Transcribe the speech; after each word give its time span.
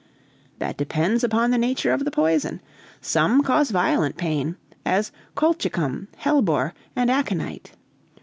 "That 0.57 0.77
depends 0.77 1.23
upon 1.23 1.51
the 1.51 1.59
nature 1.59 1.91
of 1.93 2.05
the 2.05 2.09
poison. 2.09 2.59
Some 3.01 3.43
cause 3.43 3.69
violent 3.69 4.17
pain, 4.17 4.55
as 4.83 5.11
colchicum, 5.35 6.07
hellebore, 6.17 6.73
and 6.95 7.11
aconite. 7.11 7.73